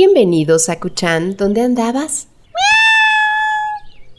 Bienvenidos 0.00 0.68
a 0.68 0.78
Kuchan, 0.78 1.36
¿dónde 1.36 1.60
andabas? 1.60 2.28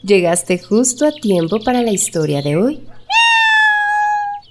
Llegaste 0.02 0.58
justo 0.58 1.06
a 1.06 1.10
tiempo 1.10 1.58
para 1.64 1.80
la 1.80 1.90
historia 1.90 2.42
de 2.42 2.54
hoy. 2.58 2.86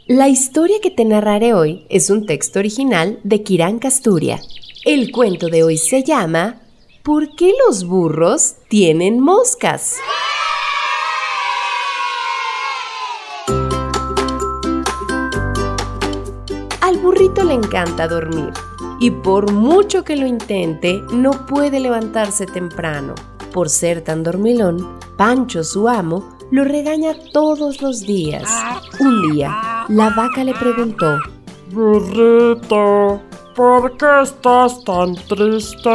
La 0.07 0.27
historia 0.27 0.77
que 0.81 0.89
te 0.89 1.05
narraré 1.05 1.53
hoy 1.53 1.85
es 1.87 2.09
un 2.09 2.25
texto 2.25 2.57
original 2.57 3.19
de 3.23 3.43
Kiran 3.43 3.77
Casturia. 3.77 4.39
El 4.83 5.11
cuento 5.11 5.49
de 5.49 5.61
hoy 5.61 5.77
se 5.77 6.01
llama 6.03 6.63
¿Por 7.03 7.35
qué 7.35 7.53
los 7.67 7.83
burros 7.83 8.55
tienen 8.67 9.19
moscas? 9.19 9.97
Al 16.81 16.97
burrito 16.97 17.43
le 17.43 17.53
encanta 17.53 18.07
dormir 18.07 18.51
y 18.99 19.11
por 19.11 19.51
mucho 19.51 20.03
que 20.03 20.15
lo 20.15 20.27
intente, 20.27 21.01
no 21.11 21.45
puede 21.45 21.79
levantarse 21.79 22.45
temprano. 22.45 23.15
Por 23.53 23.69
ser 23.69 24.03
tan 24.03 24.23
dormilón, 24.23 24.99
Pancho, 25.17 25.63
su 25.63 25.87
amo, 25.87 26.37
lo 26.51 26.63
regaña 26.63 27.13
todos 27.33 27.81
los 27.81 28.01
días. 28.01 28.49
Un 28.99 29.31
día, 29.31 29.85
la 29.87 30.09
vaca 30.09 30.43
le 30.43 30.53
preguntó, 30.53 31.17
Burrito, 31.71 33.21
¿por 33.55 33.97
qué 33.97 34.21
estás 34.23 34.83
tan 34.83 35.15
triste? 35.15 35.89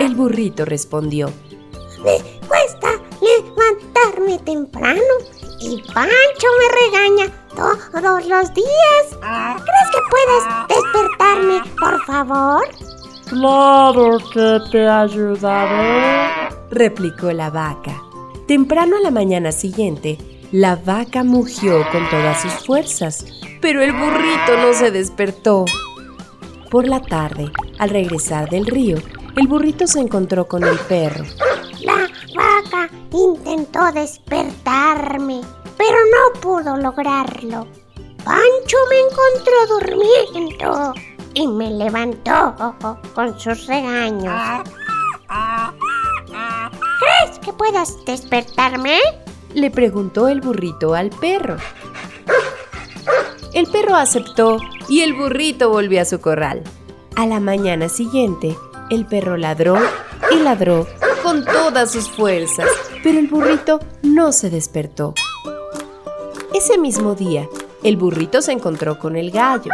el 0.00 0.14
burrito 0.14 0.64
respondió, 0.64 1.30
Me 2.04 2.18
cuesta 2.48 2.88
levantarme 3.20 4.38
temprano 4.38 5.00
y 5.60 5.82
Pancho 5.92 6.46
me 6.58 6.68
regaña 6.80 7.32
todos 7.54 8.26
los 8.26 8.54
días. 8.54 9.18
¿Crees 10.00 10.44
que 10.70 10.70
puedes 10.70 10.82
despertarme, 10.82 11.62
por 11.78 12.04
favor? 12.04 12.62
Claro 13.28 14.18
que 14.32 14.58
te 14.70 14.88
ayudaré. 14.88 16.48
replicó 16.70 17.32
la 17.32 17.50
vaca. 17.50 18.00
Temprano 18.46 18.96
a 18.96 19.00
la 19.00 19.10
mañana 19.10 19.52
siguiente, 19.52 20.18
la 20.52 20.76
vaca 20.76 21.24
mugió 21.24 21.84
con 21.90 22.08
todas 22.08 22.40
sus 22.40 22.52
fuerzas, 22.66 23.24
pero 23.60 23.82
el 23.82 23.92
burrito 23.92 24.56
no 24.62 24.72
se 24.72 24.90
despertó. 24.90 25.64
Por 26.70 26.86
la 26.86 27.00
tarde, 27.02 27.50
al 27.78 27.90
regresar 27.90 28.48
del 28.48 28.66
río, 28.66 28.98
el 29.36 29.48
burrito 29.48 29.86
se 29.86 30.00
encontró 30.00 30.46
con 30.46 30.64
el 30.64 30.78
perro. 30.78 31.24
La 31.82 32.08
vaca 32.36 32.90
intentó 33.12 33.92
despertarme, 33.92 35.40
pero 35.76 35.96
no 36.12 36.40
pudo 36.40 36.76
lograrlo. 36.76 37.66
Pancho 38.24 38.76
me 38.88 39.00
encontró 39.00 39.66
durmiendo 39.78 40.94
y 41.34 41.46
me 41.46 41.70
levantó 41.70 42.54
con 43.14 43.38
sus 43.38 43.66
regaños. 43.66 44.68
¿Crees 47.00 47.38
que 47.38 47.52
puedas 47.52 48.04
despertarme? 48.04 48.98
Le 49.54 49.70
preguntó 49.70 50.28
el 50.28 50.40
burrito 50.40 50.94
al 50.94 51.10
perro. 51.10 51.56
El 53.52 53.66
perro 53.66 53.96
aceptó 53.96 54.58
y 54.88 55.00
el 55.00 55.14
burrito 55.14 55.70
volvió 55.70 56.02
a 56.02 56.04
su 56.04 56.20
corral. 56.20 56.62
A 57.16 57.26
la 57.26 57.40
mañana 57.40 57.88
siguiente, 57.88 58.56
el 58.90 59.06
perro 59.06 59.36
ladró 59.36 59.76
y 60.30 60.36
ladró 60.36 60.86
con 61.22 61.44
todas 61.44 61.90
sus 61.90 62.08
fuerzas, 62.08 62.68
pero 63.02 63.18
el 63.18 63.28
burrito 63.28 63.80
no 64.02 64.32
se 64.32 64.50
despertó. 64.50 65.14
Ese 66.54 66.78
mismo 66.78 67.14
día, 67.14 67.48
el 67.82 67.96
burrito 67.96 68.42
se 68.42 68.52
encontró 68.52 68.98
con 68.98 69.16
el 69.16 69.30
gallo. 69.30 69.70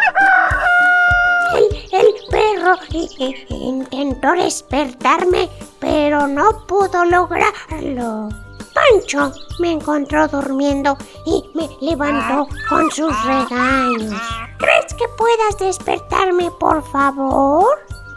El, 1.55 1.65
el 1.93 2.07
perro 2.31 2.75
eh, 2.93 3.09
eh, 3.19 3.47
intentó 3.51 4.33
despertarme, 4.33 5.49
pero 5.79 6.27
no 6.27 6.67
pudo 6.67 7.05
lograrlo. 7.05 8.29
Pancho 8.75 9.33
me 9.59 9.73
encontró 9.73 10.29
durmiendo 10.29 10.99
y 11.25 11.43
me 11.55 11.69
levantó 11.81 12.47
con 12.69 12.91
sus 12.91 13.13
regaños. 13.25 14.21
¿Crees 14.59 14.95
que 14.95 15.07
puedas 15.17 15.59
despertarme, 15.59 16.51
por 16.61 16.83
favor? 16.91 17.67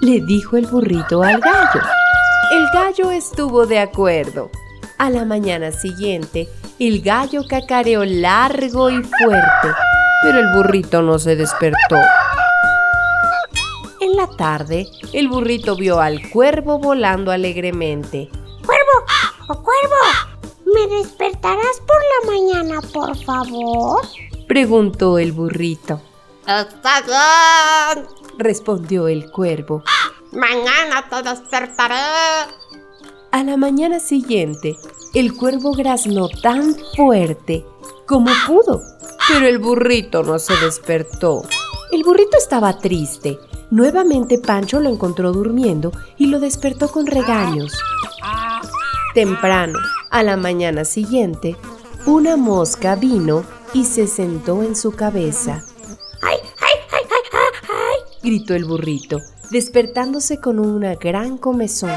le 0.01 0.21
dijo 0.21 0.57
el 0.57 0.65
burrito 0.67 1.21
al 1.23 1.39
gallo. 1.39 1.81
El 2.51 2.65
gallo 2.73 3.11
estuvo 3.11 3.65
de 3.65 3.79
acuerdo. 3.79 4.49
A 4.99 5.09
la 5.09 5.23
mañana 5.23 5.71
siguiente, 5.71 6.49
el 6.77 7.01
gallo 7.01 7.43
cacareó 7.47 8.03
largo 8.03 8.89
y 8.89 9.01
fuerte, 9.01 9.69
pero 10.21 10.39
el 10.39 10.51
burrito 10.53 11.01
no 11.01 11.17
se 11.17 11.37
despertó. 11.37 11.95
En 14.01 14.17
la 14.17 14.27
tarde, 14.27 14.87
el 15.13 15.29
burrito 15.29 15.77
vio 15.77 16.01
al 16.01 16.29
cuervo 16.31 16.79
volando 16.79 17.31
alegremente. 17.31 18.29
¡Cuervo! 18.65 19.05
¡Oh, 19.47 19.63
cuervo! 19.63 19.95
¿Me 20.65 20.97
despertarás 20.97 21.81
por 21.87 22.01
la 22.01 22.31
mañana, 22.33 22.81
por 22.93 23.15
favor? 23.23 24.01
Preguntó 24.49 25.17
el 25.17 25.31
burrito. 25.31 26.01
Está 26.45 27.01
bien. 27.95 28.05
Respondió 28.37 29.07
el 29.07 29.31
cuervo. 29.31 29.81
Mañana 30.33 31.07
te 31.09 31.23
despertaré. 31.23 31.95
A 33.31 33.43
la 33.43 33.57
mañana 33.57 33.99
siguiente, 33.99 34.75
el 35.13 35.35
cuervo 35.35 35.73
graznó 35.73 36.29
tan 36.29 36.75
fuerte 36.95 37.63
como 38.07 38.31
pudo, 38.47 38.81
pero 39.27 39.45
el 39.45 39.59
burrito 39.59 40.23
no 40.23 40.39
se 40.39 40.55
despertó. 40.57 41.43
El 41.91 42.03
burrito 42.03 42.37
estaba 42.37 42.79
triste. 42.79 43.37
Nuevamente 43.69 44.39
Pancho 44.39 44.79
lo 44.79 44.89
encontró 44.89 45.31
durmiendo 45.31 45.91
y 46.17 46.25
lo 46.25 46.39
despertó 46.39 46.87
con 46.87 47.05
regaños. 47.05 47.71
Temprano, 49.13 49.77
a 50.09 50.23
la 50.23 50.35
mañana 50.35 50.83
siguiente, 50.83 51.55
una 52.07 52.35
mosca 52.35 52.95
vino 52.95 53.43
y 53.75 53.85
se 53.85 54.07
sentó 54.07 54.63
en 54.63 54.75
su 54.75 54.91
cabeza. 54.93 55.63
¡Ay, 56.23 56.37
ay, 56.61 56.77
ay, 56.91 57.03
ay, 57.11 57.29
ay! 57.31 57.69
ay! 57.69 58.19
Gritó 58.23 58.55
el 58.55 58.65
burrito, 58.65 59.19
despertándose 59.51 60.39
con 60.39 60.57
una 60.57 60.95
gran 60.95 61.37
comezón. 61.37 61.91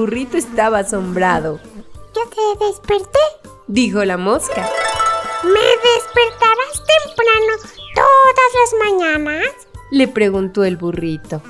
Burrito 0.00 0.38
estaba 0.38 0.78
asombrado. 0.78 1.60
¿Ya 2.14 2.22
te 2.30 2.64
desperté? 2.64 3.18
Dijo 3.66 4.02
la 4.04 4.16
mosca. 4.16 4.66
¿Me 5.44 5.50
despertarás 5.50 6.82
temprano 7.04 7.52
todas 7.94 8.50
las 8.60 8.98
mañanas? 8.98 9.46
Le 9.90 10.08
preguntó 10.08 10.64
el 10.64 10.78
burrito. 10.78 11.42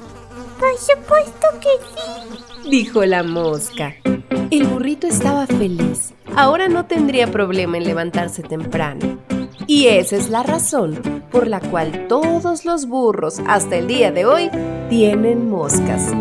Por 0.58 0.76
supuesto 0.76 1.46
que 1.60 1.68
sí. 1.94 2.68
Dijo 2.68 3.04
la 3.04 3.22
mosca. 3.22 3.94
El 4.50 4.66
burrito 4.66 5.06
estaba 5.06 5.46
feliz. 5.46 6.12
Ahora 6.34 6.68
no 6.68 6.86
tendría 6.86 7.30
problema 7.30 7.76
en 7.76 7.84
levantarse 7.84 8.42
temprano. 8.42 9.18
Y 9.68 9.86
esa 9.86 10.16
es 10.16 10.28
la 10.28 10.42
razón 10.42 11.22
por 11.30 11.46
la 11.46 11.60
cual 11.60 12.08
todos 12.08 12.64
los 12.64 12.86
burros 12.86 13.40
hasta 13.46 13.76
el 13.76 13.86
día 13.86 14.10
de 14.10 14.24
hoy 14.24 14.50
tienen 14.88 15.48
moscas. 15.48 16.12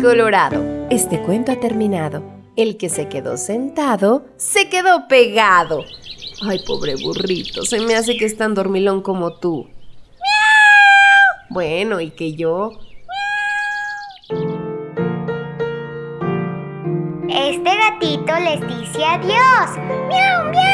Colorado, 0.00 0.86
este 0.90 1.20
cuento 1.20 1.52
ha 1.52 1.60
terminado. 1.60 2.22
El 2.56 2.76
que 2.76 2.88
se 2.88 3.08
quedó 3.08 3.36
sentado, 3.36 4.26
se 4.36 4.68
quedó 4.68 5.08
pegado. 5.08 5.84
Ay, 6.42 6.60
pobre 6.66 6.94
burrito, 6.96 7.62
se 7.62 7.80
me 7.80 7.94
hace 7.94 8.16
que 8.16 8.24
es 8.24 8.36
tan 8.36 8.54
dormilón 8.54 9.02
como 9.02 9.34
tú. 9.34 9.68
Bueno, 11.50 12.00
y 12.00 12.10
que 12.10 12.34
yo. 12.34 12.72
Este 17.28 17.76
gatito 17.76 18.34
les 18.40 18.60
dice 18.68 19.04
adiós. 19.04 19.76
¡Miau, 20.08 20.50
miau! 20.50 20.69